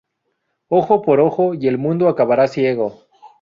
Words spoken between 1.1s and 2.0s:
ojo y el